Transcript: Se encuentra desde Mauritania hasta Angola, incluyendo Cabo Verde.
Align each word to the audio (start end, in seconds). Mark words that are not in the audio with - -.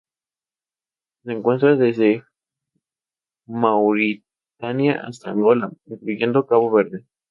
Se 1.23 1.31
encuentra 1.31 1.75
desde 1.75 2.23
Mauritania 3.45 4.99
hasta 5.05 5.29
Angola, 5.29 5.71
incluyendo 5.85 6.47
Cabo 6.47 6.71
Verde. 6.71 7.05